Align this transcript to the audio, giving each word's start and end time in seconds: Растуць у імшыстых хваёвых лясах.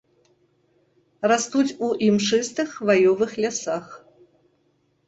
Растуць 1.31 1.69
у 1.89 1.91
імшыстых 2.09 2.67
хваёвых 2.79 3.31
лясах. 3.47 3.85